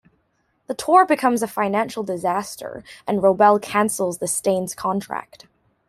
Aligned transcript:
The 0.65 0.73
tour 0.73 1.05
becomes 1.05 1.43
a 1.43 1.47
financial 1.47 2.01
disaster 2.01 2.83
and 3.05 3.21
Robell 3.21 3.61
cancels 3.61 4.17
the 4.17 4.27
Stains' 4.27 4.73
contract. 4.73 5.45